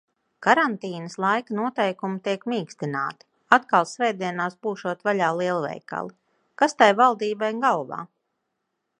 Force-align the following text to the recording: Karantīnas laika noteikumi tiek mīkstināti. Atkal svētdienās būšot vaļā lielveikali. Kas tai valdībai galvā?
Karantīnas 0.45 1.15
laika 1.23 1.57
noteikumi 1.57 2.21
tiek 2.27 2.45
mīkstināti. 2.53 3.27
Atkal 3.57 3.85
svētdienās 3.91 4.55
būšot 4.67 5.05
vaļā 5.09 5.27
lielveikali. 5.41 6.15
Kas 6.63 6.75
tai 6.81 6.89
valdībai 7.03 7.51
galvā? 7.67 8.01